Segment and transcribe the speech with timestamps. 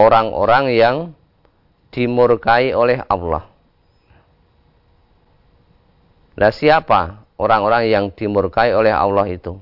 [0.00, 0.96] orang-orang yang
[1.92, 3.44] dimurkai oleh Allah.
[6.40, 9.60] Nah siapa orang-orang yang dimurkai oleh Allah itu?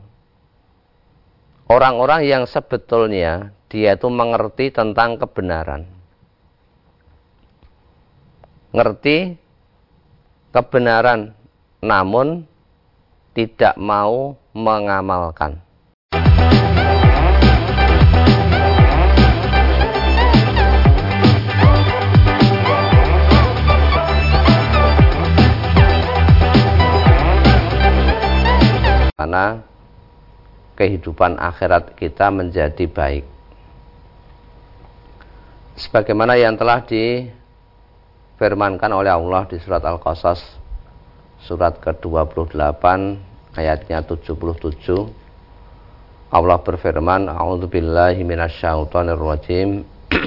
[1.66, 5.84] Orang-orang yang sebetulnya dia itu mengerti tentang kebenaran.
[8.72, 9.36] Ngerti
[10.54, 11.34] kebenaran
[11.82, 12.46] namun
[13.36, 15.67] tidak mau mengamalkan.
[29.18, 29.58] Karena
[30.78, 33.26] kehidupan akhirat kita menjadi baik.
[35.74, 40.38] Sebagaimana yang telah difirmankan oleh Allah di surat Al-Qasas
[41.42, 42.84] surat ke-28
[43.58, 44.86] ayatnya 77
[46.30, 49.82] Allah berfirman A'udzubillahi minasyaitonirrajim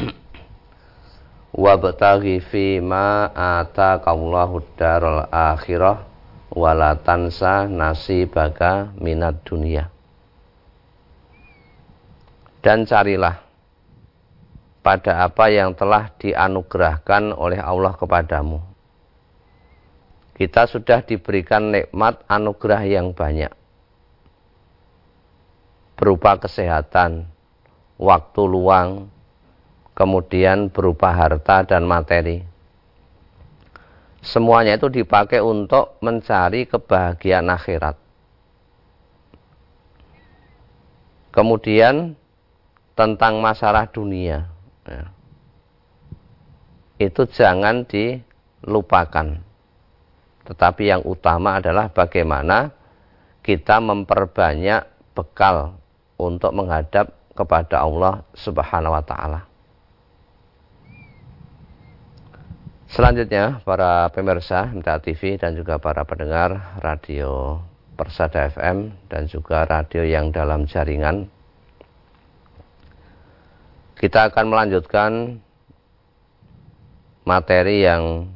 [1.63, 6.10] Wabtaghi fi ma ataqallahu daral akhirah
[6.51, 9.87] wala tansa nasibaka minat dunia.
[12.61, 13.41] Dan carilah
[14.83, 18.61] pada apa yang telah dianugerahkan oleh Allah kepadamu.
[20.37, 23.53] Kita sudah diberikan nikmat anugerah yang banyak.
[25.97, 27.29] Berupa kesehatan,
[27.97, 29.09] waktu luang,
[29.93, 32.50] kemudian berupa harta dan materi
[34.21, 37.97] semuanya itu dipakai untuk mencari kebahagiaan akhirat.
[41.33, 42.13] Kemudian
[42.93, 44.45] tentang masalah dunia,
[44.85, 45.09] ya.
[47.01, 49.41] itu jangan dilupakan.
[50.45, 52.75] Tetapi yang utama adalah bagaimana
[53.41, 54.85] kita memperbanyak
[55.15, 55.79] bekal
[56.19, 59.50] untuk menghadap kepada Allah Subhanahu wa taala.
[62.91, 67.63] Selanjutnya para pemirsa MTA TV dan juga para pendengar radio
[67.95, 71.31] Persada FM dan juga radio yang dalam jaringan
[74.01, 75.37] kita akan melanjutkan
[77.21, 78.33] materi yang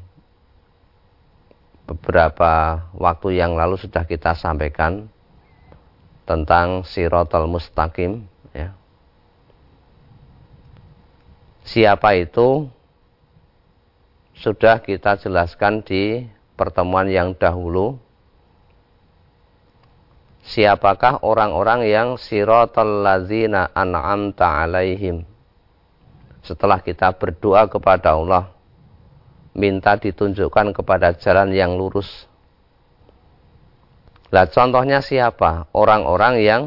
[1.89, 5.09] beberapa waktu yang lalu sudah kita sampaikan
[6.29, 8.77] tentang sirotol mustaqim ya.
[11.65, 12.69] Siapa itu
[14.39, 16.27] sudah kita jelaskan di
[16.59, 17.99] pertemuan yang dahulu
[20.45, 25.23] siapakah orang-orang yang siratal lazina an'amta alaihim
[26.45, 28.53] setelah kita berdoa kepada Allah
[29.55, 32.27] minta ditunjukkan kepada jalan yang lurus
[34.33, 35.69] Lah contohnya siapa?
[35.71, 36.63] Orang-orang yang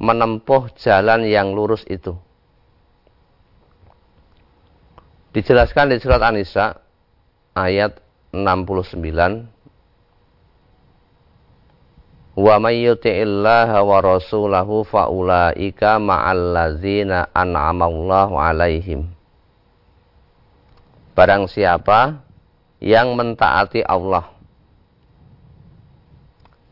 [0.00, 2.16] menempuh jalan yang lurus itu.
[5.30, 6.74] Dijelaskan di surat An-Nisa
[7.54, 8.02] ayat
[8.34, 9.46] 69
[12.34, 19.12] Wa may yuti'illaha wa rasulahu faulaika ma'al ladzina an'amallahu 'alaihim.
[21.14, 22.26] Barang siapa
[22.82, 24.34] yang mentaati Allah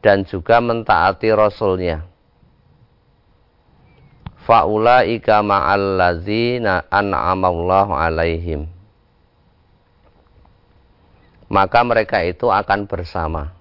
[0.02, 2.07] dan juga mentaati Rasulnya
[4.48, 8.64] faulaika ma'al ladzina an'amallahu alaihim.
[11.52, 13.52] Maka mereka itu akan bersama.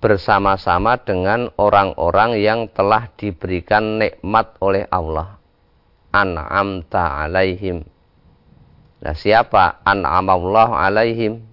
[0.00, 5.36] Bersama-sama dengan orang-orang yang telah diberikan nikmat oleh Allah.
[6.08, 7.84] An'amta alaihim.
[9.04, 11.44] Nah siapa an'amallahu alaihim?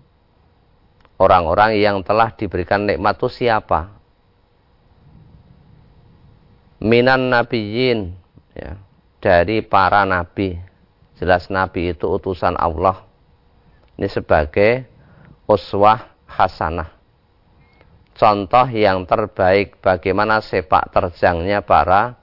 [1.19, 3.96] Orang-orang yang telah diberikan nikmat itu siapa
[6.81, 8.13] minan nabiyyin
[8.53, 8.77] ya,
[9.21, 10.57] dari para nabi.
[11.17, 13.01] Jelas nabi itu utusan Allah.
[13.97, 14.85] Ini sebagai
[15.49, 16.93] uswah hasanah.
[18.17, 22.17] Contoh yang terbaik bagaimana sepak terjangnya para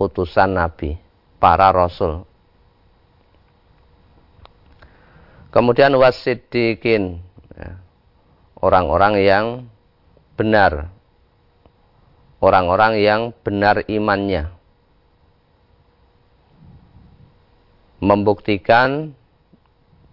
[0.00, 0.96] utusan nabi,
[1.40, 2.24] para rasul.
[5.48, 7.24] Kemudian wasidikin,
[7.56, 7.80] ya,
[8.60, 9.44] orang-orang yang
[10.36, 10.92] benar
[12.38, 14.50] orang-orang yang benar imannya.
[17.98, 19.18] Membuktikan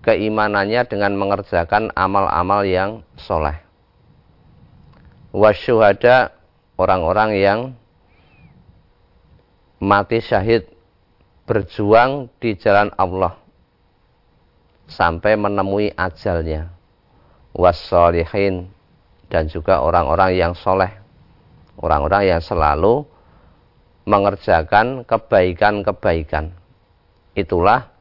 [0.01, 3.61] keimanannya dengan mengerjakan amal-amal yang soleh.
[5.35, 6.33] Wasyuhada
[6.81, 7.59] orang-orang yang
[9.77, 10.65] mati syahid
[11.45, 13.37] berjuang di jalan Allah
[14.89, 16.73] sampai menemui ajalnya.
[17.55, 18.67] Wassolihin
[19.29, 21.04] dan juga orang-orang yang soleh
[21.85, 23.05] orang-orang yang selalu
[24.09, 26.65] mengerjakan kebaikan-kebaikan
[27.35, 27.91] Itulah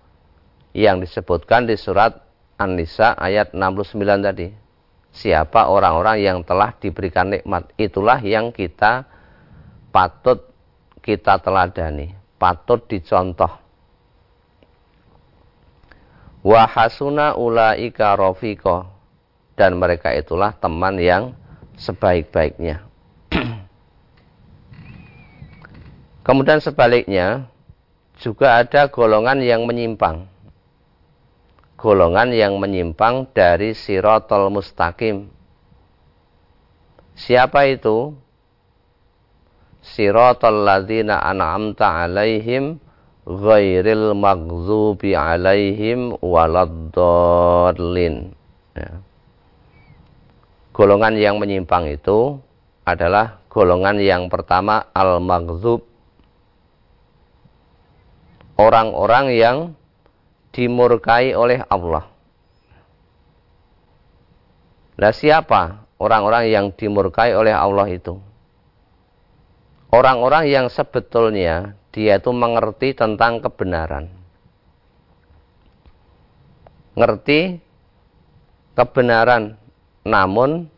[0.71, 2.23] yang disebutkan di surat
[2.55, 4.49] An-Nisa ayat 69 tadi.
[5.15, 9.07] Siapa orang-orang yang telah diberikan nikmat, itulah yang kita
[9.91, 10.51] patut
[11.03, 13.51] kita teladani, patut dicontoh.
[16.47, 18.87] Wahasuna ulaika rofiko
[19.55, 21.35] dan mereka itulah teman yang
[21.79, 22.87] sebaik-baiknya.
[26.25, 27.47] Kemudian sebaliknya
[28.17, 30.35] juga ada golongan yang menyimpang
[31.85, 35.29] golongan yang menyimpang dari sirotol mustaqim.
[37.13, 38.17] Siapa itu?
[39.85, 42.81] Sirotol ladina an'amta alaihim
[43.29, 47.13] ghairil maghzubi alaihim waladdallin.
[48.73, 49.05] Ya.
[50.73, 52.41] Golongan yang menyimpang itu
[52.89, 55.85] adalah golongan yang pertama al-maghzub.
[58.55, 59.59] Orang-orang yang
[60.55, 62.07] dimurkai oleh Allah.
[64.95, 68.23] Nah siapa orang-orang yang dimurkai oleh Allah itu?
[69.91, 74.11] Orang-orang yang sebetulnya dia itu mengerti tentang kebenaran.
[76.95, 77.59] Ngerti
[78.79, 79.59] kebenaran
[80.07, 80.71] namun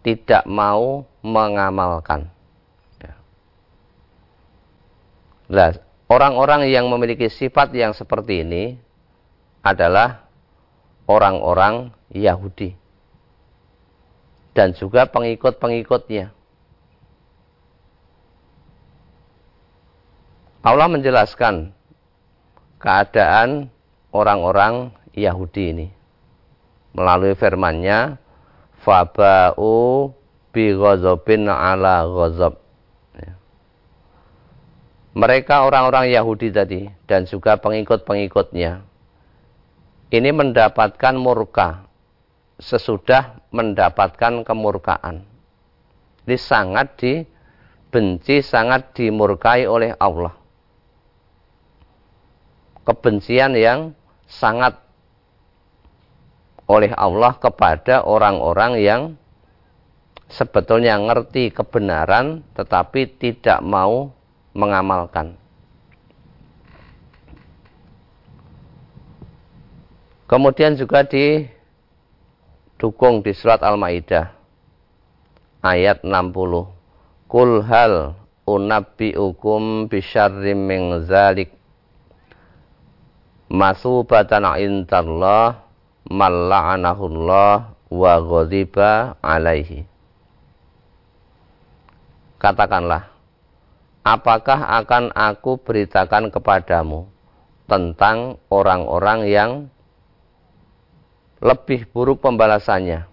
[0.00, 2.32] tidak mau mengamalkan.
[5.50, 5.74] Nah,
[6.10, 8.74] orang-orang yang memiliki sifat yang seperti ini
[9.62, 10.26] adalah
[11.06, 12.74] orang-orang Yahudi
[14.52, 16.34] dan juga pengikut-pengikutnya.
[20.60, 21.72] Allah menjelaskan
[22.76, 23.72] keadaan
[24.12, 25.88] orang-orang Yahudi ini
[26.92, 28.20] melalui firman-Nya
[28.84, 30.12] faba'u
[30.52, 32.59] bi ala ghazab.
[35.10, 38.86] Mereka orang-orang Yahudi tadi dan juga pengikut-pengikutnya
[40.10, 41.86] ini mendapatkan murka
[42.60, 45.24] sesudah mendapatkan kemurkaan.
[46.26, 50.36] Ini sangat dibenci, sangat dimurkai oleh Allah.
[52.84, 53.96] Kebencian yang
[54.26, 54.78] sangat
[56.70, 59.02] oleh Allah kepada orang-orang yang
[60.30, 64.14] sebetulnya ngerti kebenaran tetapi tidak mau
[64.56, 65.34] mengamalkan.
[70.30, 71.50] Kemudian juga didukung
[73.26, 74.30] di surat Al-Maidah
[75.58, 76.70] ayat 60.
[77.26, 78.14] Kul hal
[78.46, 81.50] unabbiukum bisyarrim min zalik
[83.50, 85.66] masubatan intallah
[86.06, 89.82] malla'anahullah wa ghadiba alaihi.
[92.40, 93.10] Katakanlah,
[94.10, 97.06] apakah akan aku beritakan kepadamu
[97.70, 99.50] tentang orang-orang yang
[101.38, 103.06] lebih buruk pembalasannya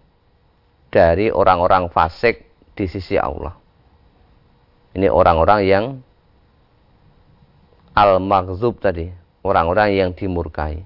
[0.89, 3.53] dari orang-orang fasik di sisi Allah.
[4.97, 5.85] Ini orang-orang yang
[7.93, 9.13] al-maghzub tadi,
[9.45, 10.81] orang-orang yang dimurkai.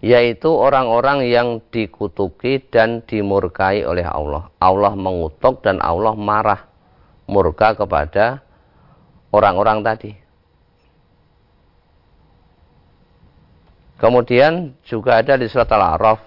[0.00, 4.48] Yaitu orang-orang yang dikutuki dan dimurkai oleh Allah.
[4.58, 6.69] Allah mengutuk dan Allah marah
[7.30, 8.42] murka kepada
[9.30, 10.12] orang-orang tadi.
[14.00, 16.24] Kemudian juga ada di surat Al-A'raf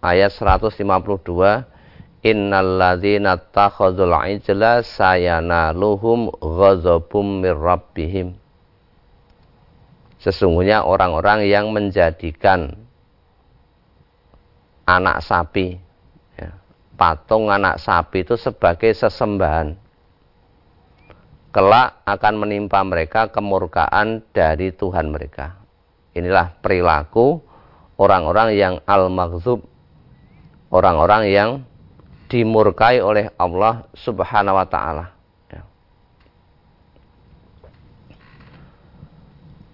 [0.00, 0.80] ayat 152
[2.22, 8.38] Innalladzina takhadzul ijla sayanaluhum ghadzabum mir rabbihim
[10.22, 12.78] Sesungguhnya orang-orang yang menjadikan
[14.86, 15.82] anak sapi
[16.38, 16.54] ya,
[16.94, 19.81] patung anak sapi itu sebagai sesembahan
[21.52, 25.62] kelak akan menimpa mereka kemurkaan dari Tuhan mereka
[26.12, 27.40] Inilah perilaku
[27.96, 29.64] orang-orang yang al-maghzub,
[30.68, 31.50] orang-orang yang
[32.28, 35.16] dimurkai oleh Allah Subhanahu wa taala.
[35.48, 35.64] Ya.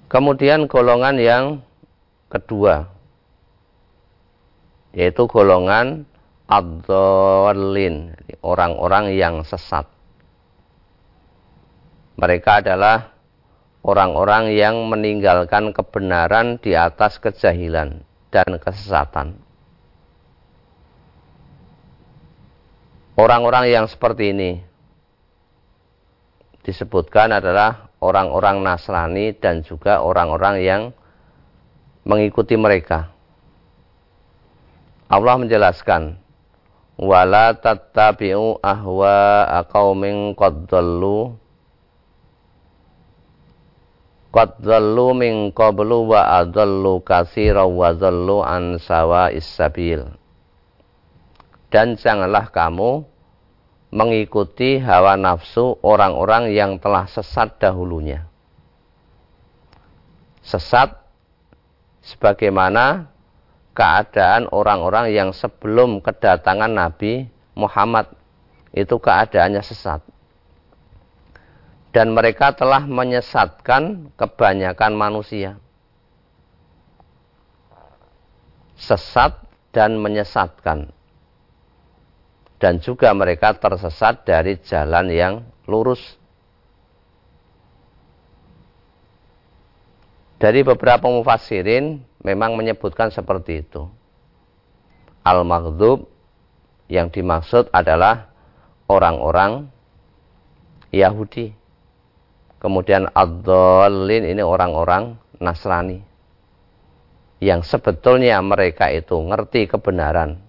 [0.07, 1.45] Kemudian golongan yang
[2.31, 2.87] kedua
[4.95, 6.07] yaitu golongan
[6.47, 6.87] ad
[8.47, 9.98] orang-orang yang sesat.
[12.19, 13.15] Mereka adalah
[13.87, 18.03] orang-orang yang meninggalkan kebenaran di atas kejahilan
[18.35, 19.39] dan kesesatan.
[23.19, 24.63] Orang-orang yang seperti ini
[26.63, 30.83] disebutkan adalah orang-orang Nasrani dan juga orang-orang yang
[32.07, 33.11] mengikuti mereka.
[35.11, 36.21] Allah menjelaskan,
[37.01, 40.69] "Wala tattabi'u ahwa qaumin qad
[44.29, 50.05] qad dhallu min qablu wa adallu katsira wa dhallu an sawa'is sabil.
[51.69, 53.05] Dan janganlah kamu
[53.93, 58.29] mengikuti hawa nafsu orang-orang yang telah sesat dahulunya.
[60.45, 60.97] Sesat
[62.05, 63.09] sebagaimana
[63.77, 68.11] keadaan orang-orang yang sebelum kedatangan Nabi Muhammad.
[68.73, 70.05] Itu keadaannya sesat.
[71.99, 75.59] Dan mereka telah menyesatkan kebanyakan manusia.
[78.79, 79.35] Sesat
[79.75, 80.95] dan menyesatkan.
[82.63, 85.35] Dan juga mereka tersesat dari jalan yang
[85.67, 85.99] lurus.
[90.39, 93.91] Dari beberapa mufassirin memang menyebutkan seperti itu.
[95.27, 96.07] Al-Maghdub
[96.87, 98.31] yang dimaksud adalah
[98.87, 99.67] orang-orang
[100.95, 101.58] Yahudi.
[102.59, 103.47] Kemudian ad
[104.11, 106.03] ini orang-orang Nasrani.
[107.39, 110.43] Yang sebetulnya mereka itu ngerti kebenaran.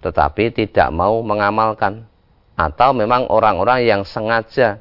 [0.00, 2.08] Tetapi tidak mau mengamalkan.
[2.56, 4.80] Atau memang orang-orang yang sengaja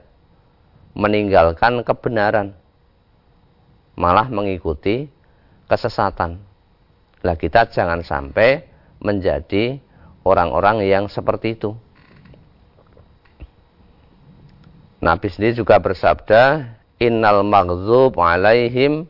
[0.96, 2.56] meninggalkan kebenaran.
[4.00, 5.12] Malah mengikuti
[5.68, 6.40] kesesatan.
[7.20, 8.64] Lah kita jangan sampai
[9.04, 9.80] menjadi
[10.24, 11.76] orang-orang yang seperti itu.
[15.00, 19.08] Nabi sendiri juga bersabda, Innal maghzub alaihim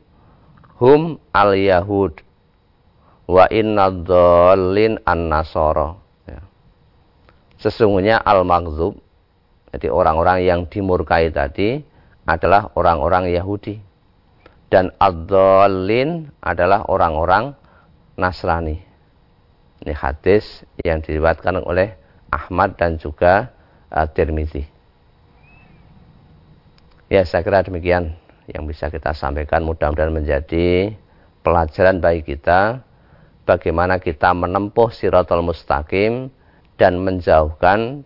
[0.77, 2.21] hum al yahud
[3.25, 5.97] wa inna dhalin an nasoro.
[6.29, 6.45] Ya.
[7.57, 9.01] Sesungguhnya al maghzub,
[9.69, 11.81] jadi orang-orang yang dimurkai tadi
[12.25, 13.81] adalah orang-orang Yahudi.
[14.69, 15.33] Dan ad
[16.45, 17.57] adalah orang-orang
[18.21, 18.77] Nasrani.
[19.81, 21.97] Ini hadis yang diriwatkan oleh
[22.29, 23.49] Ahmad dan juga
[23.89, 24.61] uh, Tirmizi.
[27.09, 28.13] Ya, saya kira demikian
[28.45, 29.65] yang bisa kita sampaikan.
[29.65, 30.93] Mudah-mudahan menjadi
[31.41, 32.85] pelajaran bagi kita
[33.49, 36.29] bagaimana kita menempuh siratul mustaqim
[36.77, 38.05] dan menjauhkan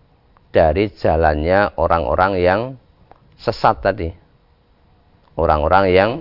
[0.55, 2.62] dari jalannya orang-orang yang
[3.36, 4.07] sesat tadi.
[5.36, 6.12] Orang-orang yang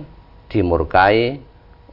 [0.51, 1.39] dimurkai,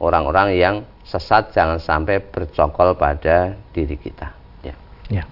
[0.03, 0.75] orang-orang yang
[1.07, 4.35] sesat jangan sampai bercokol pada diri kita.
[4.59, 4.75] Ya.
[5.07, 5.23] ya.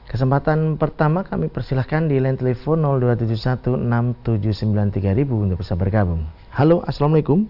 [0.07, 2.79] Kesempatan pertama kami persilahkan di line telepon
[4.23, 6.23] 02716793000 untuk bisa bergabung.
[6.55, 7.43] Halo, Assalamualaikum.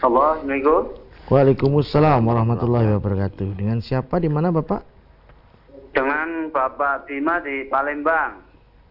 [0.00, 0.96] Assalamualaikum.
[1.28, 3.60] Waalaikumsalam warahmatullahi wabarakatuh.
[3.60, 4.80] Dengan siapa di mana Bapak?
[5.92, 8.40] Dengan Bapak Bima di Palembang.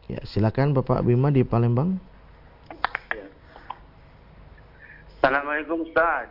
[0.06, 1.98] Ya, silakan Bapak Bima di Palembang.
[5.18, 6.30] Assalamualaikum Ustaz.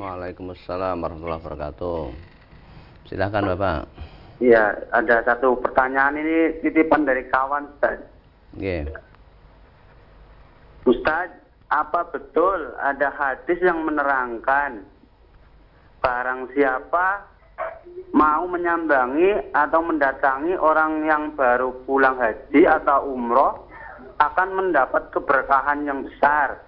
[0.00, 2.02] Waalaikumsalam warahmatullahi wabarakatuh.
[3.12, 4.13] Silakan Bapak.
[4.42, 8.02] Iya, ada satu pertanyaan ini titipan dari kawan Ustaz.
[8.58, 8.90] Yeah.
[10.84, 11.30] Ustaz,
[11.70, 14.84] apa betul ada hadis yang menerangkan
[16.02, 17.24] barang siapa
[18.12, 23.64] mau menyambangi atau mendatangi orang yang baru pulang haji atau umroh
[24.18, 26.62] akan mendapat keberkahan yang besar.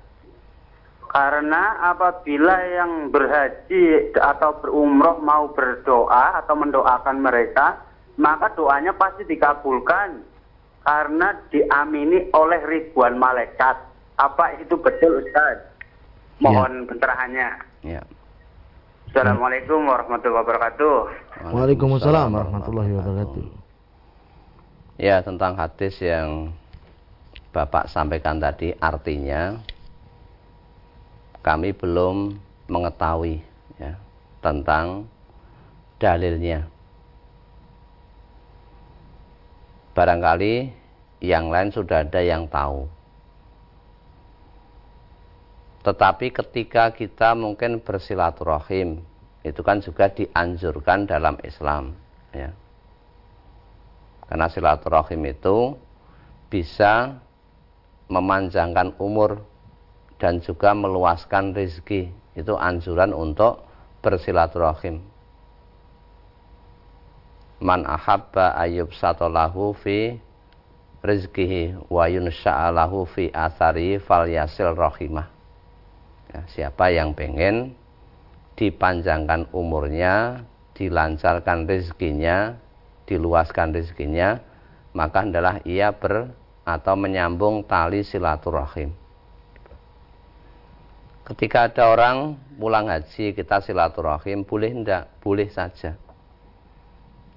[1.16, 7.80] Karena apabila yang berhaji atau berumroh mau berdoa atau mendoakan mereka,
[8.20, 10.20] maka doanya pasti dikabulkan
[10.84, 13.80] karena diamini oleh ribuan malaikat.
[14.20, 15.72] Apa itu betul Ustaz?
[16.36, 16.86] Mohon ya.
[16.92, 17.48] pencerahannya.
[17.80, 18.02] Ya.
[19.08, 20.96] Assalamualaikum warahmatullahi wabarakatuh.
[21.48, 23.44] Waalaikumsalam warahmatullahi wabarakatuh.
[25.00, 26.52] Ya, tentang hadis yang
[27.56, 29.56] Bapak sampaikan tadi artinya
[31.46, 32.34] kami belum
[32.66, 33.38] mengetahui
[33.78, 33.94] ya,
[34.42, 35.06] tentang
[36.02, 36.66] dalilnya.
[39.94, 40.74] Barangkali
[41.22, 42.90] yang lain sudah ada yang tahu.
[45.86, 49.06] Tetapi ketika kita mungkin bersilaturahim,
[49.46, 51.94] itu kan juga dianjurkan dalam Islam.
[52.34, 52.50] Ya.
[54.26, 55.78] Karena silaturahim itu
[56.50, 57.22] bisa
[58.10, 59.46] memanjangkan umur
[60.16, 62.12] dan juga meluaskan rezeki.
[62.36, 63.64] Itu anjuran untuk
[64.04, 65.00] bersilaturahim.
[67.64, 70.20] Man ahabba ayyub satolahu fi
[71.00, 75.32] rizkihi wa yunsha'alahu fi athari fal yasil rahimah
[76.26, 77.78] Ya, siapa yang pengen
[78.58, 80.42] dipanjangkan umurnya,
[80.74, 82.58] dilancarkan rezekinya,
[83.06, 84.42] diluaskan rezekinya,
[84.90, 86.34] maka adalah ia ber
[86.66, 88.90] atau menyambung tali silaturahim.
[91.26, 95.10] Ketika ada orang pulang haji kita silaturahim, boleh enggak?
[95.18, 95.98] Boleh saja.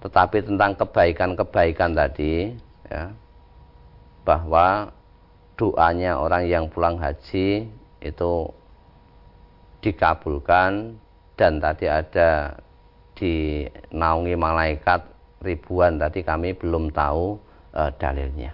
[0.06, 2.54] Tetapi tentang kebaikan-kebaikan tadi,
[2.86, 3.10] ya,
[4.22, 4.94] bahwa
[5.58, 7.66] doanya orang yang pulang haji
[8.00, 8.34] itu
[9.82, 10.96] dikabulkan
[11.34, 12.62] dan tadi ada
[13.18, 15.02] dinaungi malaikat
[15.42, 17.36] ribuan tadi kami belum tahu
[17.74, 18.54] e, dalilnya.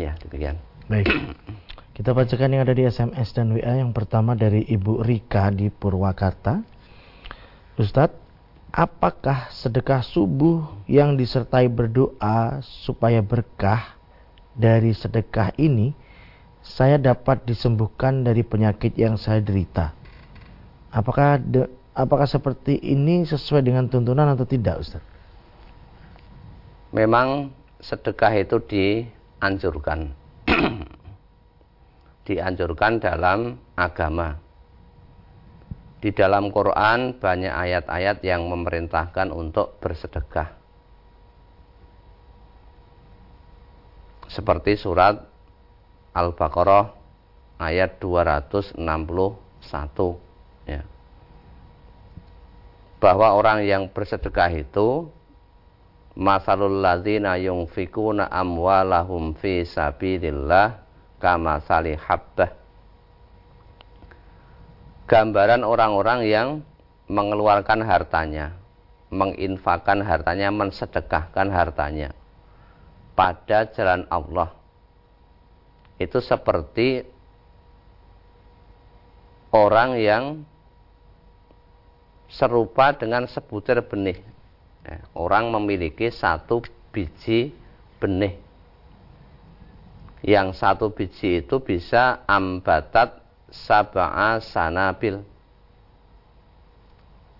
[0.00, 0.56] Ya, demikian.
[0.88, 1.06] Baik.
[1.90, 3.82] Kita bacakan yang ada di SMS dan WA.
[3.82, 6.62] Yang pertama dari Ibu Rika di Purwakarta.
[7.74, 8.14] Ustadz,
[8.70, 13.98] apakah sedekah subuh yang disertai berdoa supaya berkah
[14.54, 15.90] dari sedekah ini
[16.62, 19.90] saya dapat disembuhkan dari penyakit yang saya derita?
[20.94, 25.02] Apakah de, apakah seperti ini sesuai dengan tuntunan atau tidak, Ustaz?
[26.94, 27.50] Memang
[27.82, 30.14] sedekah itu dianjurkan.
[32.30, 34.38] dianjurkan dalam agama.
[35.98, 40.54] Di dalam Quran banyak ayat-ayat yang memerintahkan untuk bersedekah.
[44.30, 45.18] Seperti surat
[46.14, 46.94] Al-Baqarah
[47.58, 48.78] ayat 261
[50.70, 50.86] ya.
[53.02, 55.10] Bahwa orang yang bersedekah itu
[56.14, 60.89] masalul ladzina yunfikuna amwalahum fi sabilillah
[61.20, 62.60] kama habbah
[65.10, 66.48] gambaran orang-orang yang
[67.10, 68.54] mengeluarkan hartanya,
[69.10, 72.14] menginfakkan hartanya, mensedekahkan hartanya
[73.18, 74.54] pada jalan Allah.
[75.98, 77.02] Itu seperti
[79.50, 80.46] orang yang
[82.30, 84.22] serupa dengan sebutir benih.
[84.86, 86.62] Ya, orang memiliki satu
[86.94, 87.50] biji
[87.98, 88.38] benih.
[90.20, 95.24] Yang satu biji itu bisa ambatat sab'a sanabil.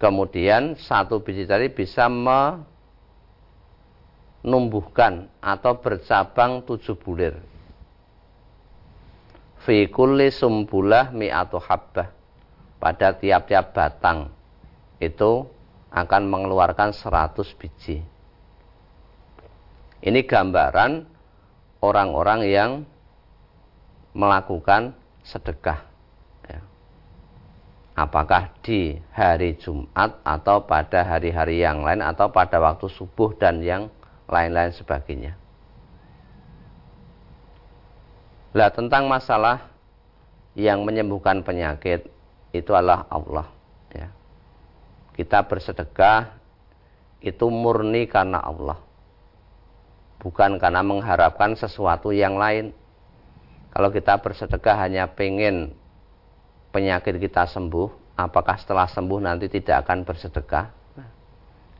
[0.00, 2.08] Kemudian satu biji tadi bisa
[4.40, 7.36] menumbuhkan atau bercabang tujuh bulir.
[9.60, 12.08] Fi kulli sumbulah mi'atu habbah.
[12.80, 14.32] Pada tiap-tiap batang
[14.96, 15.44] itu
[15.92, 18.00] akan mengeluarkan seratus biji.
[20.00, 21.04] Ini gambaran
[21.80, 22.70] orang-orang yang
[24.12, 24.92] melakukan
[25.24, 25.90] sedekah
[28.00, 33.92] apakah di hari Jumat atau pada hari-hari yang lain atau pada waktu subuh dan yang
[34.24, 35.36] lain-lain sebagainya.
[38.56, 39.68] Lah tentang masalah
[40.56, 42.08] yang menyembuhkan penyakit
[42.56, 43.46] itu adalah Allah.
[43.94, 44.08] Ya.
[45.14, 46.34] Kita bersedekah
[47.20, 48.80] itu murni karena Allah.
[50.20, 52.76] Bukan karena mengharapkan sesuatu yang lain.
[53.72, 55.72] Kalau kita bersedekah hanya pengen
[56.70, 60.66] penyakit kita sembuh, apakah setelah sembuh nanti tidak akan bersedekah?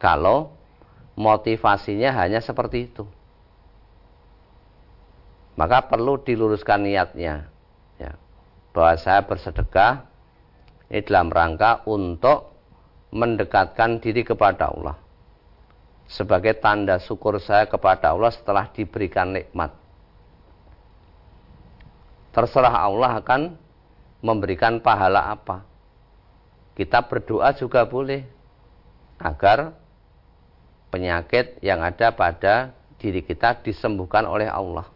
[0.00, 0.56] Kalau
[1.20, 3.04] motivasinya hanya seperti itu.
[5.60, 7.52] Maka perlu diluruskan niatnya.
[8.00, 8.16] Ya,
[8.72, 10.08] bahwa saya bersedekah
[10.88, 12.56] ini dalam rangka untuk
[13.12, 14.96] mendekatkan diri kepada Allah.
[16.10, 19.70] Sebagai tanda syukur saya kepada Allah setelah diberikan nikmat.
[22.34, 23.54] Terserah Allah akan
[24.18, 25.62] memberikan pahala apa.
[26.74, 28.26] Kita berdoa juga boleh
[29.22, 29.70] agar
[30.90, 34.90] penyakit yang ada pada diri kita disembuhkan oleh Allah.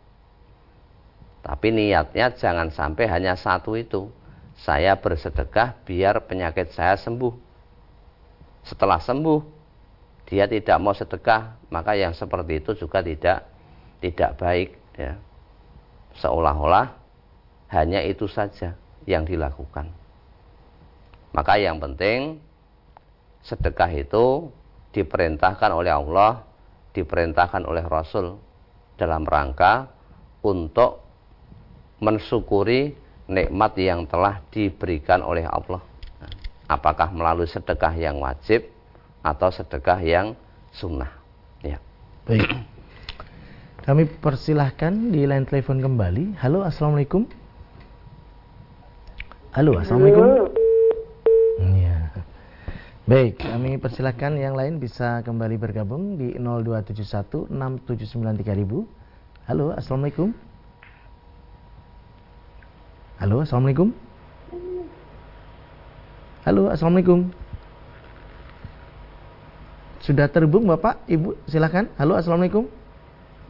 [1.47, 4.11] Tapi niatnya jangan sampai hanya satu itu.
[4.67, 7.35] Saya bersedekah biar penyakit saya sembuh.
[8.67, 9.54] Setelah sembuh,
[10.25, 13.45] dia tidak mau sedekah, maka yang seperti itu juga tidak
[14.01, 15.17] tidak baik ya.
[16.21, 16.95] Seolah-olah
[17.75, 19.91] hanya itu saja yang dilakukan.
[21.35, 22.39] Maka yang penting
[23.45, 24.49] sedekah itu
[24.95, 26.47] diperintahkan oleh Allah,
[26.95, 28.39] diperintahkan oleh Rasul
[28.95, 29.91] dalam rangka
[30.47, 31.03] untuk
[31.99, 32.95] mensyukuri
[33.27, 35.83] nikmat yang telah diberikan oleh Allah.
[36.65, 38.74] Apakah melalui sedekah yang wajib
[39.25, 40.37] atau sedekah yang
[40.77, 41.09] sunnah.
[41.65, 41.81] Ya.
[42.29, 42.45] Baik.
[43.89, 46.37] Kami persilahkan di line telepon kembali.
[46.45, 47.25] Halo, Assalamualaikum.
[49.57, 50.53] Halo, Assalamualaikum.
[51.81, 52.13] Ya.
[53.05, 57.53] Baik, kami persilahkan yang lain bisa kembali bergabung di 0271
[59.45, 60.33] Halo, Assalamualaikum.
[63.21, 63.89] Halo, Assalamualaikum.
[66.49, 67.44] Halo, Assalamualaikum.
[70.05, 71.89] Sudah terhubung Bapak, Ibu, silakan.
[71.97, 72.69] Halo, Assalamualaikum.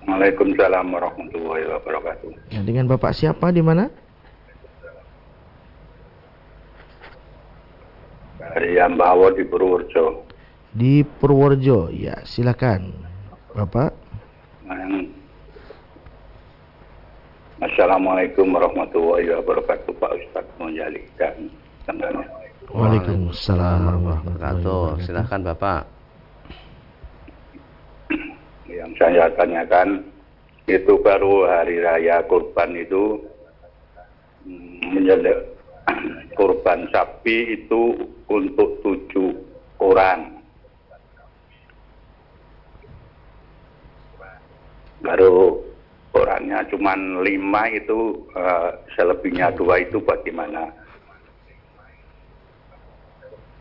[0.06, 2.30] Waalaikumsalam warahmatullahi wabarakatuh.
[2.54, 3.90] Ya, dengan Bapak siapa di mana?
[8.38, 10.30] Dari Ambawa di Purworejo.
[10.70, 13.02] Di Purworejo, ya silakan.
[13.50, 13.90] Bapak.
[17.64, 21.50] Assalamualaikum warahmatullahi wabarakatuh Pak Ustadz Monjali dan
[22.70, 25.02] Waalaikumsalam warahmatullahi wabarakatuh.
[25.02, 25.93] Silakan Bapak.
[28.74, 30.02] Yang saya tanyakan
[30.66, 33.22] itu baru hari raya kurban itu
[34.48, 35.38] mm, menjelek
[36.38, 37.94] kurban sapi itu
[38.26, 39.30] untuk tujuh
[39.78, 40.42] orang.
[45.04, 45.60] Baru
[46.16, 50.72] orangnya cuma lima itu uh, selebihnya dua itu bagaimana?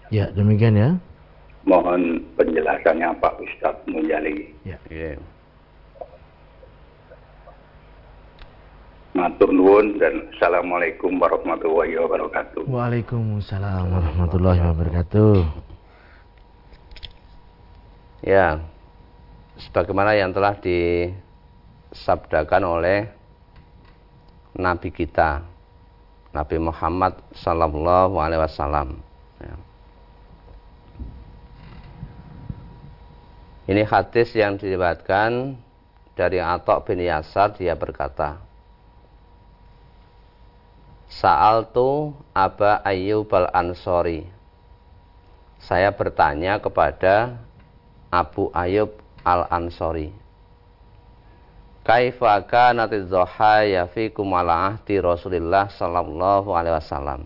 [0.07, 0.89] Ya demikian ya.
[1.63, 4.51] Mohon penjelasannya Pak Ustadz Munjali.
[4.67, 4.75] Ya.
[4.91, 5.19] Yeah.
[9.13, 12.65] Matur nuwun dan Assalamualaikum warahmatullahi wabarakatuh.
[12.65, 15.35] Waalaikumsalam warahmatullahi wabarakatuh.
[18.25, 18.57] Ya,
[19.61, 21.13] sebagaimana yang telah di
[21.93, 23.05] disabdakan oleh
[24.57, 25.45] Nabi kita
[26.33, 28.97] Nabi Muhammad Sallallahu Alaihi Wasallam.
[29.37, 29.53] Ya.
[33.63, 35.55] Ini hadis yang diriwayatkan
[36.19, 38.39] dari Atok bin Yasar dia berkata,
[41.07, 44.25] Saal tu Aba Ayyub al Ansori.
[45.63, 47.39] Saya bertanya kepada
[48.11, 48.91] Abu Ayyub
[49.23, 50.23] al Ansori
[51.83, 57.21] kaifa kanat dhahaya fikum ala ahdi Rasulillah sallallahu alaihi wasallam.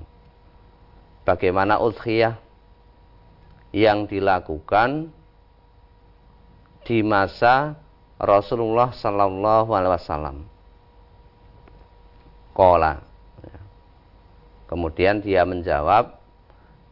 [1.24, 2.42] Bagaimana udhiyah
[3.72, 5.14] yang dilakukan
[6.88, 7.76] di masa
[8.16, 10.38] Rasulullah sallallahu alaihi wasallam.
[12.56, 13.04] Qala.
[14.72, 16.16] Kemudian dia menjawab,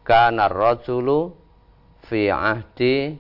[0.03, 1.31] kana rajulu
[2.05, 3.15] fi ahdi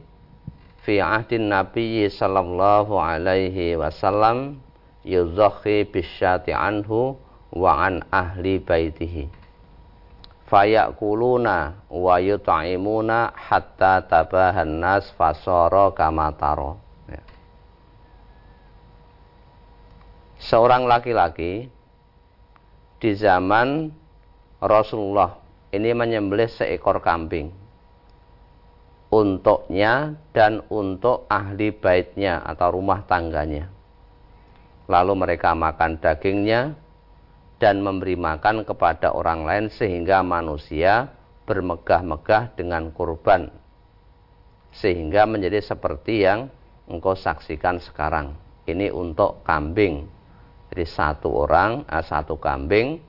[0.85, 4.61] fi ahdin Nabi sallallahu alaihi wasallam
[5.01, 7.17] yuzakhi bisyati anhu
[7.55, 9.44] wa an ahli baitihi
[10.45, 16.77] fayakuluna wa yut'imuna hatta tabahan nas fasara kama taro
[17.09, 17.21] ya.
[20.37, 21.69] seorang laki-laki
[23.01, 23.89] di zaman
[24.61, 25.37] Rasulullah
[25.73, 27.65] ini menyembelih seekor kambing
[29.15, 33.71] untuknya dan untuk ahli baitnya atau rumah tangganya.
[34.91, 36.75] Lalu mereka makan dagingnya
[37.65, 41.09] dan memberi makan kepada orang lain sehingga manusia
[41.49, 43.49] bermegah-megah dengan kurban.
[44.69, 46.53] Sehingga menjadi seperti yang
[46.85, 48.37] engkau saksikan sekarang.
[48.69, 50.05] Ini untuk kambing.
[50.69, 53.01] Jadi satu orang, eh, satu kambing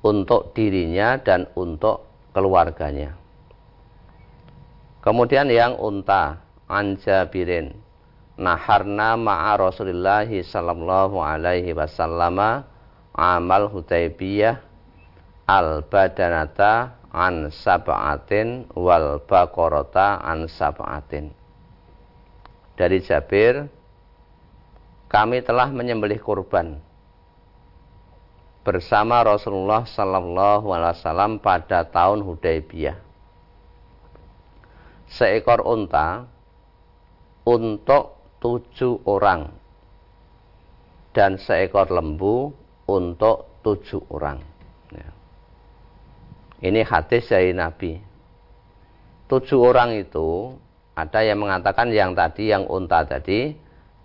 [0.00, 3.20] untuk dirinya dan untuk keluarganya.
[5.04, 6.40] Kemudian yang unta
[6.72, 7.76] anjabirin
[8.40, 12.64] naharna ma'a Rasulillah sallallahu alaihi wasallam
[13.16, 14.60] amal Hudaybiyah
[15.48, 21.32] al badanata an sab'atin wal baqarata an sab'atin.
[22.76, 23.72] Dari Jabir
[25.08, 26.76] kami telah menyembelih kurban
[28.68, 33.06] bersama Rasulullah sallallahu alaihi wasallam pada tahun Hudaybiyah
[35.06, 36.26] seekor unta
[37.46, 39.54] untuk tujuh orang
[41.14, 42.52] dan seekor lembu
[42.86, 44.38] untuk tujuh orang.
[44.94, 45.10] Ya.
[46.66, 47.98] Ini hadis dari Nabi.
[49.26, 50.54] Tujuh orang itu
[50.94, 53.52] ada yang mengatakan yang tadi yang unta tadi,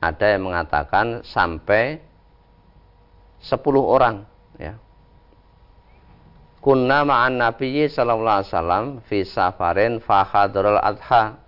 [0.01, 2.01] ada yang mengatakan sampai
[3.37, 4.25] sepuluh orang.
[4.57, 4.75] Ya
[6.61, 11.41] kunna ma'an nabiyyi sallallahu alaihi wasallam fi safarin fa hadral adha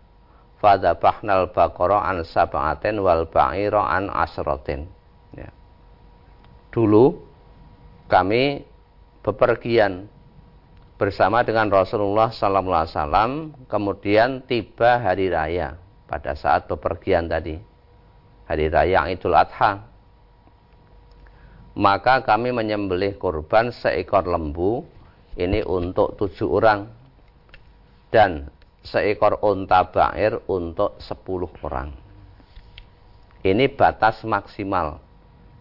[0.57, 4.89] fadabahnal baqara an sab'atin wal ba'ira an asratin.
[6.73, 7.21] Dulu
[8.09, 8.65] kami
[9.21, 10.09] bepergian
[10.97, 13.31] bersama dengan Rasulullah sallallahu alaihi wasallam
[13.69, 15.77] kemudian tiba hari raya
[16.09, 17.61] pada saat bepergian tadi
[18.49, 19.89] hari raya Idul Adha.
[21.73, 24.85] Maka kami menyembelih kurban seekor lembu
[25.33, 26.85] ini untuk tujuh orang
[28.13, 28.53] dan
[28.85, 31.89] seekor unta bair untuk sepuluh orang.
[33.41, 35.01] Ini batas maksimal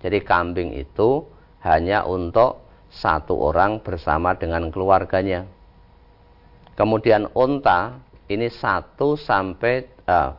[0.02, 1.24] jadi kambing itu
[1.62, 5.48] hanya untuk satu orang bersama dengan keluarganya
[6.72, 8.00] Kemudian unta
[8.32, 10.32] ini satu sampai uh,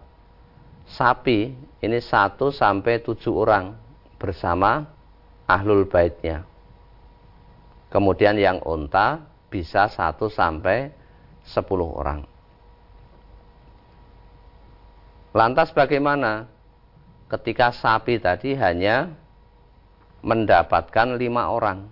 [0.89, 3.77] sapi ini satu sampai tujuh orang
[4.17, 4.89] bersama
[5.45, 6.41] ahlul baitnya.
[7.93, 9.21] Kemudian yang unta
[9.53, 10.89] bisa satu sampai
[11.45, 12.25] sepuluh orang.
[15.37, 16.49] Lantas bagaimana
[17.29, 19.13] ketika sapi tadi hanya
[20.23, 21.85] mendapatkan lima orang?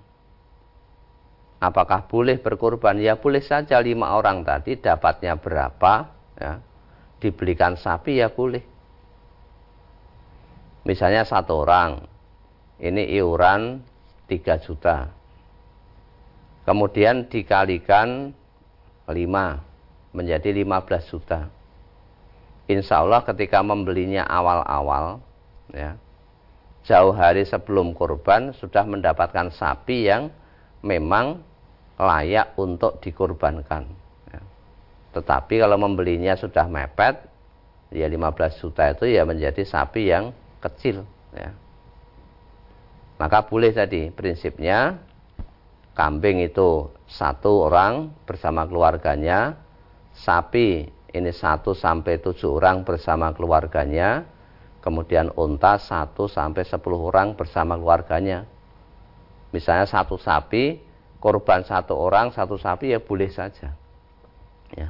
[1.61, 2.97] Apakah boleh berkorban?
[2.97, 6.09] Ya boleh saja lima orang tadi dapatnya berapa,
[6.41, 6.57] ya,
[7.21, 8.65] dibelikan sapi ya boleh.
[10.81, 12.01] Misalnya satu orang,
[12.81, 13.85] ini iuran
[14.25, 15.13] 3 juta.
[16.65, 18.33] Kemudian dikalikan
[19.05, 19.13] 5
[20.17, 21.45] menjadi 15 juta.
[22.65, 25.21] Insya Allah ketika membelinya awal-awal,
[25.69, 25.93] ya,
[26.85, 30.33] jauh hari sebelum kurban sudah mendapatkan sapi yang
[30.81, 31.41] memang
[32.01, 33.85] layak untuk dikurbankan.
[34.33, 34.41] Ya.
[35.13, 37.21] Tetapi kalau membelinya sudah mepet,
[37.93, 41.05] ya 15 juta itu ya menjadi sapi yang kecil.
[41.37, 41.53] Ya.
[43.21, 44.97] Maka boleh tadi prinsipnya
[45.93, 49.61] kambing itu satu orang bersama keluarganya,
[50.17, 54.25] sapi ini satu sampai tujuh orang bersama keluarganya,
[54.81, 58.49] kemudian unta satu sampai sepuluh orang bersama keluarganya.
[59.53, 60.81] Misalnya satu sapi
[61.21, 63.77] korban satu orang satu sapi ya boleh saja.
[64.73, 64.89] Ya.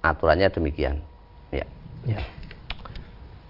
[0.00, 1.04] Aturannya demikian.
[1.52, 1.68] Ya.
[2.08, 2.24] Ya.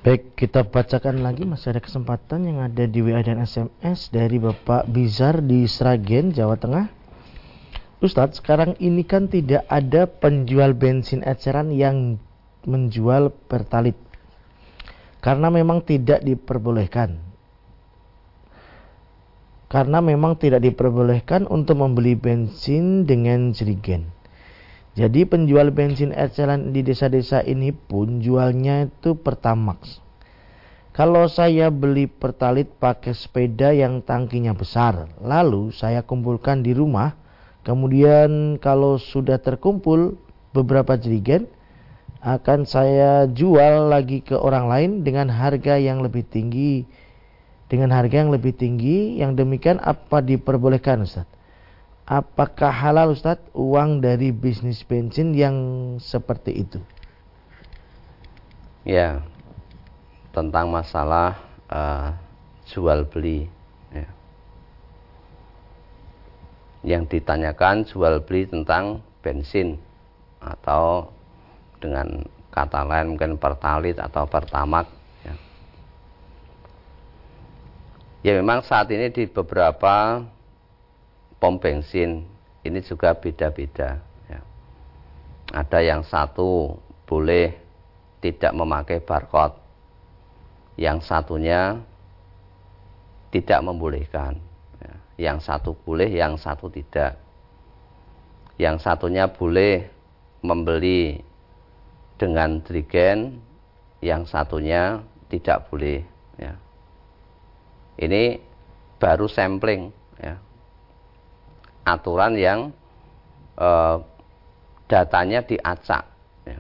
[0.02, 1.46] Baik kita bacakan lagi.
[1.46, 6.58] Masih ada kesempatan yang ada di WA dan SMS dari Bapak Bizar di Sragen Jawa
[6.58, 6.90] Tengah.
[7.98, 12.22] Ustadz sekarang ini kan tidak ada penjual bensin eceran yang
[12.62, 13.98] menjual pertalit
[15.28, 17.20] karena memang tidak diperbolehkan
[19.68, 24.08] karena memang tidak diperbolehkan untuk membeli bensin dengan jerigen.
[24.96, 30.00] Jadi penjual bensin eceran di desa-desa ini pun jualnya itu pertamax.
[30.96, 37.14] Kalau saya beli pertalit pakai sepeda yang tangkinya besar, lalu saya kumpulkan di rumah,
[37.62, 40.16] kemudian kalau sudah terkumpul
[40.56, 41.46] beberapa jerigen,
[42.18, 46.82] akan saya jual lagi ke orang lain dengan harga yang lebih tinggi
[47.68, 51.28] dengan harga yang lebih tinggi yang demikian apa diperbolehkan Ustaz?
[52.08, 55.56] Apakah halal Ustaz uang dari bisnis bensin yang
[56.00, 56.80] seperti itu?
[58.88, 59.20] Ya,
[60.32, 61.36] tentang masalah
[61.68, 62.16] uh,
[62.72, 63.52] jual beli.
[63.92, 64.08] Ya.
[66.80, 69.76] Yang ditanyakan jual beli tentang bensin
[70.40, 71.12] atau
[71.78, 74.98] dengan kata lain mungkin pertalit atau pertamak
[78.26, 80.26] Ya memang saat ini di beberapa
[81.38, 82.26] pom bensin
[82.66, 84.02] ini juga beda-beda.
[84.26, 84.40] Ya.
[85.54, 86.74] Ada yang satu
[87.06, 87.54] boleh
[88.18, 89.54] tidak memakai barcode,
[90.74, 91.78] yang satunya
[93.30, 94.34] tidak membolehkan.
[94.82, 94.94] Ya.
[95.30, 97.22] Yang satu boleh, yang satu tidak.
[98.58, 99.86] Yang satunya boleh
[100.42, 101.22] membeli
[102.18, 103.38] dengan drigen,
[104.02, 105.00] yang satunya
[105.30, 106.02] tidak boleh.
[106.38, 106.58] Ya
[107.98, 108.38] ini
[109.02, 109.90] baru sampling
[110.22, 110.38] ya.
[111.82, 112.60] aturan yang
[113.58, 113.96] eh,
[114.86, 116.06] datanya diacak
[116.46, 116.58] ya.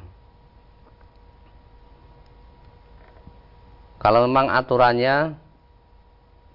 [4.02, 5.38] kalau memang aturannya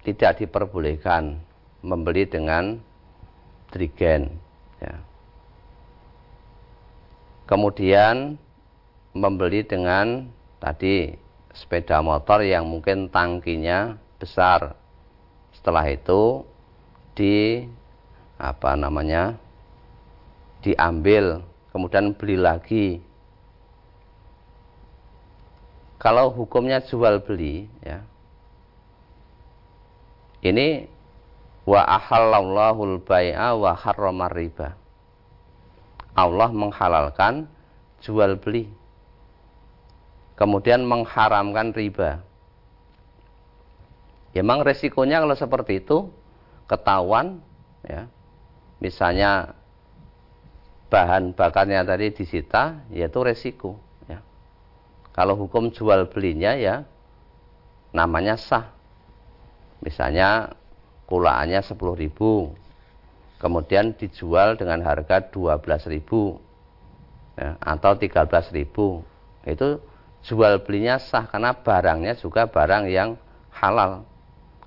[0.04, 1.40] tidak diperbolehkan
[1.80, 2.76] membeli dengan
[3.72, 4.36] trigen
[4.84, 5.00] ya.
[7.48, 8.36] kemudian
[9.14, 11.14] membeli dengan tadi
[11.54, 14.74] sepeda motor yang mungkin tangkinya besar.
[15.54, 16.42] Setelah itu
[17.14, 17.64] di
[18.36, 19.38] apa namanya?
[20.64, 21.44] diambil,
[21.76, 23.04] kemudian beli lagi.
[26.00, 28.00] Kalau hukumnya jual beli ya.
[30.44, 30.88] Ini
[31.64, 34.76] wa ahallallahu bai'a wa harramar riba.
[36.16, 37.48] Allah menghalalkan
[38.04, 38.68] jual beli.
[40.34, 42.22] Kemudian mengharamkan riba.
[44.34, 46.10] Ya memang resikonya kalau seperti itu
[46.66, 47.38] ketahuan
[47.86, 48.10] ya.
[48.82, 49.54] Misalnya
[50.90, 53.78] bahan bakarnya tadi disita, yaitu resiko
[54.10, 54.18] ya.
[55.14, 56.82] Kalau hukum jual belinya ya
[57.94, 58.74] namanya sah.
[59.78, 60.50] Misalnya
[61.06, 62.64] kulaannya 10.000
[63.38, 66.00] kemudian dijual dengan harga 12.000
[67.36, 68.64] ya, atau 13.000
[69.44, 69.68] itu
[70.24, 73.20] jual belinya sah karena barangnya juga barang yang
[73.52, 74.08] halal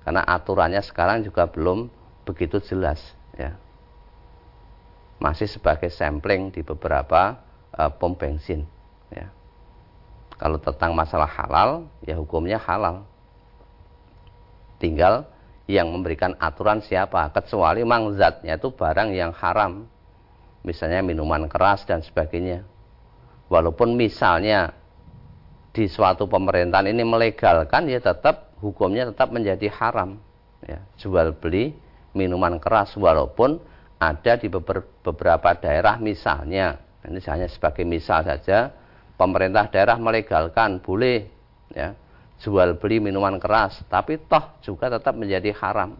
[0.06, 1.90] karena aturannya sekarang juga belum
[2.24, 3.02] begitu jelas
[3.34, 3.58] ya
[5.18, 7.42] masih sebagai sampling di beberapa
[7.74, 8.64] uh, pom bensin.
[9.10, 9.30] Ya.
[10.38, 13.02] Kalau tentang masalah halal, ya hukumnya halal.
[14.78, 15.26] Tinggal
[15.66, 19.90] yang memberikan aturan siapa, kecuali memang zatnya itu barang yang haram.
[20.62, 22.62] Misalnya minuman keras dan sebagainya.
[23.50, 24.77] Walaupun misalnya
[25.72, 30.18] di suatu pemerintahan ini melegalkan, ya tetap hukumnya tetap menjadi haram.
[30.64, 31.76] Ya, jual beli
[32.18, 33.62] minuman keras walaupun
[33.98, 38.74] ada di beberapa daerah misalnya ini hanya sebagai misal saja
[39.14, 41.30] pemerintah daerah melegalkan boleh
[41.70, 41.94] ya
[42.42, 45.98] jual beli minuman keras tapi toh juga tetap menjadi haram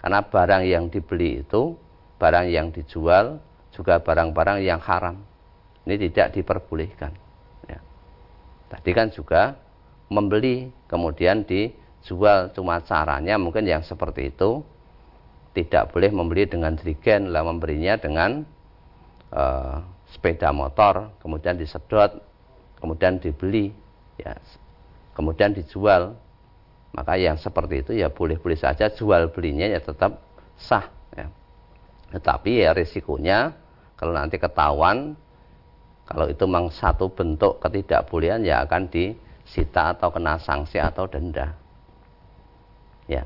[0.00, 1.76] karena barang yang dibeli itu
[2.16, 3.40] barang yang dijual
[3.72, 5.20] juga barang-barang yang haram
[5.84, 7.23] ini tidak diperbolehkan.
[8.68, 9.58] Tadi kan juga
[10.08, 12.52] membeli kemudian dijual.
[12.52, 14.62] Cuma caranya mungkin yang seperti itu.
[15.54, 18.42] Tidak boleh membeli dengan jerigen lah memberinya dengan
[19.30, 19.78] uh,
[20.10, 22.10] sepeda motor kemudian disedot
[22.82, 23.70] kemudian dibeli
[24.18, 24.34] ya
[25.14, 26.18] kemudian dijual.
[26.94, 30.22] Maka yang seperti itu ya boleh-boleh saja jual belinya ya tetap
[30.58, 31.26] sah ya.
[32.14, 33.54] tetapi ya risikonya
[33.98, 35.18] kalau nanti ketahuan
[36.04, 41.56] kalau itu memang satu bentuk ketidakbolehan ya akan disita atau kena sanksi atau denda
[43.08, 43.24] ya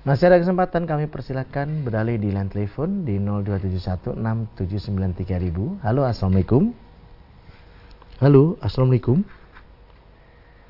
[0.00, 5.84] masih ada kesempatan kami persilahkan berdalih di line telepon di 02716793000.
[5.84, 6.72] Halo, Assalamualaikum.
[8.24, 9.20] Halo, Assalamualaikum.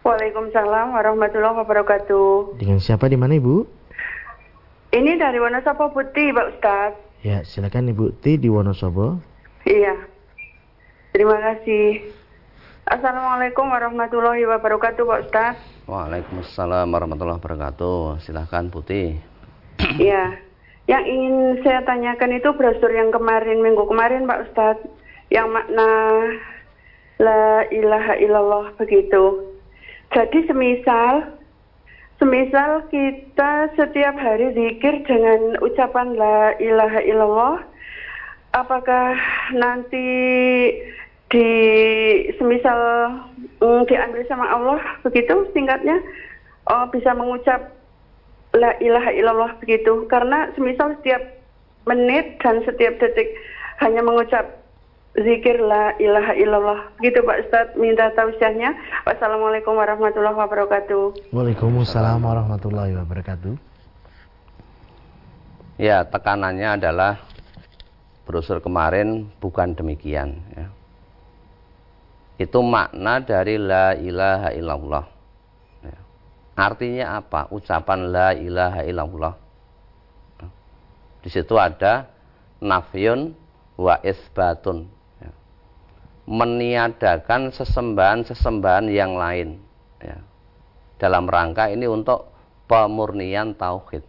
[0.03, 2.59] Waalaikumsalam warahmatullahi wabarakatuh.
[2.59, 3.71] Dengan siapa di mana Ibu?
[4.91, 6.99] Ini dari Wonosobo Putih, Pak Ustaz.
[7.23, 9.23] Ya, silakan Ibu Ti di Wonosobo.
[9.63, 10.10] Iya.
[11.11, 12.07] Terima kasih.
[12.87, 15.57] Assalamualaikum warahmatullahi wabarakatuh, Pak Ustaz.
[15.91, 18.23] Waalaikumsalam warahmatullahi wabarakatuh.
[18.23, 19.19] Silahkan Putih.
[19.99, 20.39] Iya.
[20.87, 24.87] Yang ingin saya tanyakan itu brosur yang kemarin minggu kemarin Pak Ustadz
[25.31, 25.91] yang makna
[27.19, 29.55] la ilaha illallah begitu.
[30.11, 31.39] Jadi semisal
[32.19, 37.57] semisal kita setiap hari zikir dengan ucapan la ilaha illallah
[38.55, 39.15] apakah
[39.55, 40.07] nanti
[41.31, 41.49] di
[42.35, 42.81] semisal
[43.63, 46.03] mm, diambil sama Allah begitu singkatnya?
[46.67, 47.75] Oh bisa mengucap
[48.55, 50.07] la ilaha illallah begitu.
[50.11, 51.23] Karena semisal setiap
[51.87, 53.31] menit dan setiap detik
[53.81, 54.61] hanya mengucap
[55.19, 56.81] zikir la ilaha illallah.
[56.99, 58.75] Begitu Pak Ustadz minta tausiahnya.
[59.07, 61.35] Wassalamualaikum warahmatullahi wabarakatuh.
[61.35, 63.55] Waalaikumsalam warahmatullahi wabarakatuh.
[65.81, 67.25] Ya tekanannya adalah
[68.31, 70.71] brosur kemarin bukan demikian ya
[72.41, 75.05] itu makna dari la ilaha illallah.
[75.85, 75.99] Ya.
[76.57, 77.53] Artinya apa?
[77.53, 79.35] Ucapan la ilaha illallah.
[81.21, 82.09] Di situ ada
[82.65, 83.37] nafyun
[83.77, 84.89] wa isbatun.
[85.21, 85.37] Ya.
[86.25, 89.61] Meniadakan sesembahan-sesembahan yang lain.
[90.01, 90.25] Ya.
[90.97, 92.33] Dalam rangka ini untuk
[92.65, 94.01] pemurnian tauhid.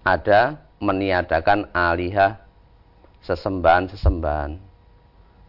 [0.00, 2.40] Ada meniadakan alihah
[3.20, 4.56] sesembahan-sesembahan.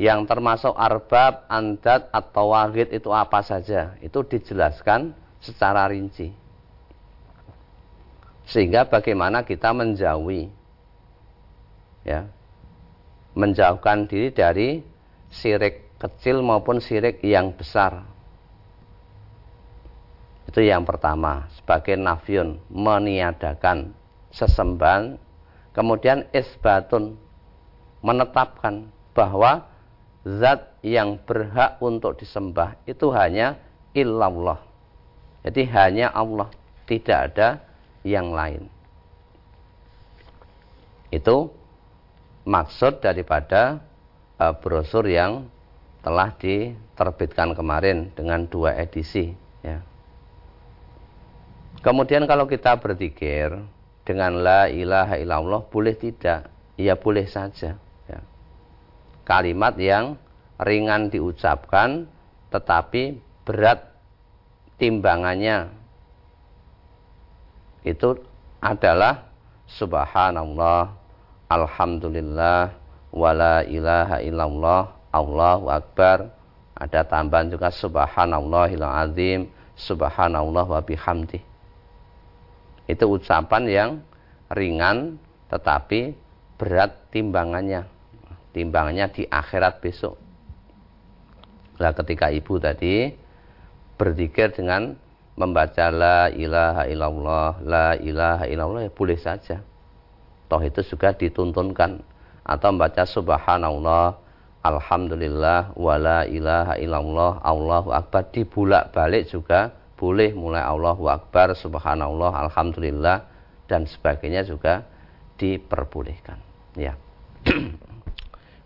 [0.04, 3.96] yang termasuk arbab, andat, atau wahid itu apa saja.
[4.04, 6.36] Itu dijelaskan secara rinci.
[8.44, 10.52] Sehingga bagaimana kita menjauhi.
[12.04, 12.28] Ya,
[13.32, 14.84] menjauhkan diri dari
[15.32, 18.04] sirik kecil maupun sirik yang besar.
[20.52, 23.96] Itu yang pertama, sebagai nafyun, meniadakan
[24.36, 25.16] sesembahan,
[25.72, 27.16] kemudian isbatun,
[28.04, 29.73] menetapkan bahwa
[30.24, 33.60] zat yang berhak untuk disembah itu hanya
[33.92, 34.60] illallah.
[35.44, 36.48] Jadi hanya Allah,
[36.88, 37.60] tidak ada
[38.08, 38.72] yang lain.
[41.12, 41.52] Itu
[42.48, 43.84] maksud daripada
[44.40, 45.52] uh, brosur yang
[46.04, 49.36] telah diterbitkan kemarin dengan dua edisi.
[49.64, 49.84] Ya.
[51.84, 53.60] Kemudian kalau kita berpikir
[54.08, 56.48] dengan la ilaha illallah boleh tidak?
[56.80, 57.83] Ya boleh saja
[59.24, 60.20] kalimat yang
[60.60, 62.08] ringan diucapkan
[62.54, 63.84] tetapi berat
[64.78, 65.72] timbangannya
[67.84, 68.16] itu
[68.64, 69.28] adalah
[69.68, 70.94] subhanallah
[71.52, 72.72] alhamdulillah
[73.12, 76.34] wala ilaha illallah Allahu akbar
[76.74, 79.46] Ada tambahan juga subhanallahil azim,
[79.78, 81.38] subhanallah wa bihamdi.
[82.90, 83.90] Itu ucapan yang
[84.50, 85.22] ringan
[85.54, 86.18] tetapi
[86.58, 87.86] berat timbangannya.
[88.54, 90.16] Timbangannya di akhirat besok.
[91.82, 93.10] Nah, ketika ibu tadi
[93.98, 94.94] berzikir dengan
[95.34, 99.66] membaca la ilaha illallah, la ilaha illallah ya boleh saja.
[100.46, 102.06] Toh itu juga dituntunkan
[102.46, 104.22] atau membaca subhanallah,
[104.62, 113.24] alhamdulillah, wala ilaha illallah, Allahu akbar dibulak-balik juga boleh mulai Allahu akbar, subhanallah, alhamdulillah
[113.66, 114.84] dan sebagainya juga
[115.40, 116.38] diperbolehkan.
[116.76, 117.00] Ya.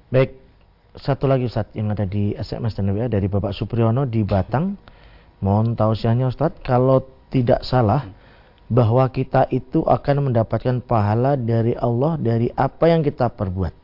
[0.07, 0.39] Baik,
[0.95, 4.79] satu lagi Ustaz yang ada di SMS dan WA dari Bapak Supriyono di Batang.
[5.43, 8.07] Mohon tausiahnya Ustaz, kalau tidak salah
[8.71, 13.75] bahwa kita itu akan mendapatkan pahala dari Allah dari apa yang kita perbuat.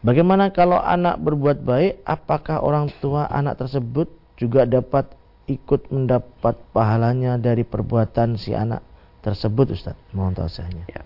[0.00, 4.08] Bagaimana kalau anak berbuat baik, apakah orang tua anak tersebut
[4.40, 5.12] juga dapat
[5.52, 8.80] ikut mendapat pahalanya dari perbuatan si anak
[9.20, 10.00] tersebut Ustaz?
[10.16, 10.84] Mohon tausiahnya.
[10.88, 11.04] Ya.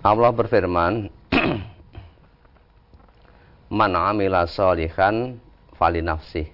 [0.00, 1.12] Allah berfirman
[3.66, 5.42] man amila solihan
[5.74, 6.46] fali nafsi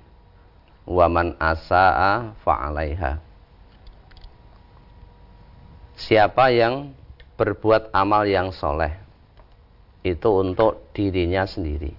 [0.89, 3.21] wa man asaa fa'alaiha.
[5.95, 6.91] Siapa yang
[7.39, 8.91] berbuat amal yang soleh
[10.03, 11.95] itu untuk dirinya sendiri.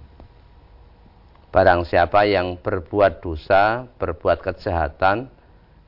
[1.54, 5.30] Barang siapa yang berbuat dosa berbuat kejahatan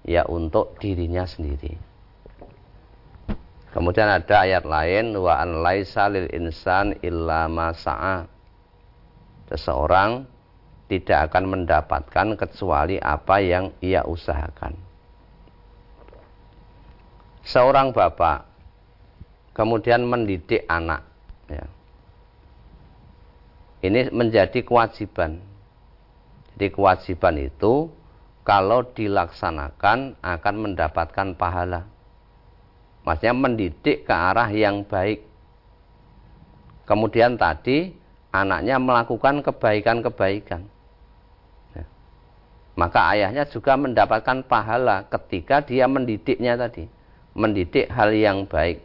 [0.05, 1.75] ya untuk dirinya sendiri.
[3.73, 8.34] Kemudian ada ayat lain wa an laisa lil insan illa ma sa'a
[9.49, 10.25] seseorang
[10.85, 14.77] tidak akan mendapatkan kecuali apa yang ia usahakan.
[17.45, 18.45] Seorang bapak
[19.53, 21.05] kemudian mendidik anak,
[21.49, 21.65] ya.
[23.85, 25.41] ini menjadi kewajiban.
[26.55, 27.89] Jadi kewajiban itu
[28.45, 31.85] kalau dilaksanakan akan mendapatkan pahala.
[33.05, 35.21] Maksudnya mendidik ke arah yang baik.
[36.89, 37.93] Kemudian tadi
[38.43, 40.67] anaknya melakukan kebaikan-kebaikan.
[41.77, 41.85] Ya.
[42.75, 46.89] Maka ayahnya juga mendapatkan pahala ketika dia mendidiknya tadi.
[47.35, 48.79] Mendidik hal yang baik.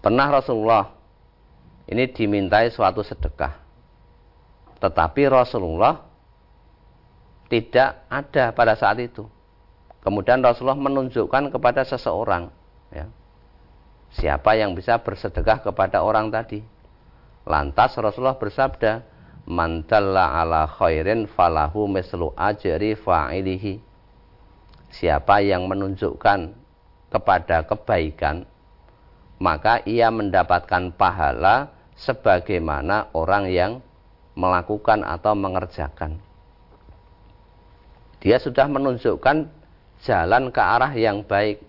[0.00, 0.92] Pernah Rasulullah
[1.88, 3.56] ini dimintai suatu sedekah.
[4.80, 6.00] Tetapi Rasulullah
[7.48, 9.28] tidak ada pada saat itu.
[10.04, 12.52] Kemudian Rasulullah menunjukkan kepada seseorang.
[12.92, 13.08] Ya.
[14.14, 16.60] Siapa yang bisa bersedekah kepada orang tadi?
[17.44, 19.04] Lantas Rasulullah bersabda,
[19.44, 23.84] "Man ala khairin falahu mislu ajri fa'ilihi."
[24.88, 26.56] Siapa yang menunjukkan
[27.12, 28.48] kepada kebaikan,
[29.36, 31.68] maka ia mendapatkan pahala
[32.00, 33.72] sebagaimana orang yang
[34.32, 36.16] melakukan atau mengerjakan.
[38.24, 39.52] Dia sudah menunjukkan
[40.00, 41.60] jalan ke arah yang baik.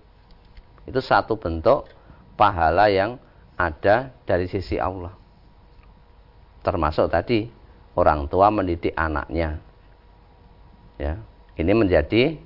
[0.87, 1.91] Itu satu bentuk
[2.39, 3.19] pahala yang
[3.59, 5.24] ada dari sisi Allah
[6.65, 7.45] termasuk tadi
[7.93, 9.61] orang tua mendidik anaknya.
[10.97, 11.21] Ya,
[11.61, 12.41] ini menjadi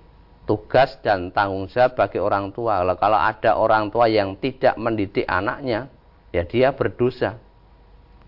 [0.50, 2.82] tugas dan tanggung jawab bagi orang tua.
[2.98, 5.88] Kalau ada orang tua yang tidak mendidik anaknya,
[6.34, 7.38] ya dia berdosa.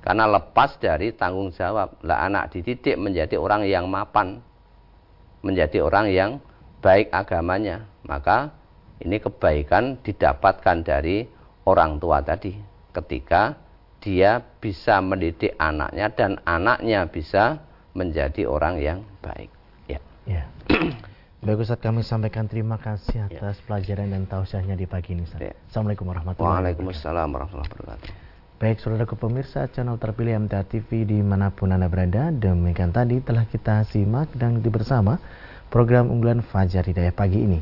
[0.02, 2.02] Karena lepas dari tanggung jawab.
[2.02, 4.42] Lah anak dididik menjadi orang yang mapan.
[5.46, 6.32] Menjadi orang yang
[6.82, 7.86] baik agamanya.
[8.06, 8.54] Maka
[9.02, 11.26] ini kebaikan didapatkan dari
[11.66, 12.54] orang tua tadi.
[12.94, 13.58] Ketika
[14.02, 17.62] dia bisa mendidik anaknya dan anaknya bisa
[17.93, 19.49] menjadi orang yang baik.
[19.86, 19.99] Ya.
[20.26, 20.43] ya.
[21.41, 23.26] Baik Ustaz kami sampaikan terima kasih ya.
[23.26, 23.64] atas ya.
[23.66, 25.41] pelajaran dan tausiahnya di pagi ini Ustaz.
[25.41, 25.54] Ya.
[25.70, 26.82] Assalamualaikum warahmatullahi wabarakatuh.
[26.82, 28.30] Waalaikumsalam warahmatullahi wabarakatuh.
[28.62, 33.49] Baik saudara pemirsa channel terpilih MTA TV di mana pun Anda berada Demikian tadi telah
[33.49, 35.18] kita simak dan bersama
[35.74, 37.58] program unggulan Fajar Hidayah pagi ini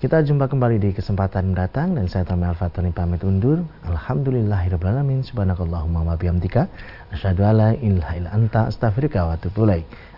[0.00, 3.60] kita jumpa kembali di kesempatan mendatang dan saya Tommy Al-Fatani pamit undur.
[3.84, 5.20] Alhamdulillahirrahmanirrahim.
[5.28, 6.72] Subhanakallahumma wa bihamdika.
[7.12, 9.68] Asyadu ala ilaha illa anta astaghfirullah wa atubu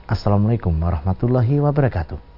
[0.06, 2.31] Assalamualaikum warahmatullahi wabarakatuh.